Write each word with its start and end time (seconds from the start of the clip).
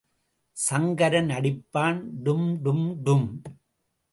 சங்கரன் 0.57 1.29
அடிப்பான் 1.29 1.99
டும்டும்டும். 2.23 3.27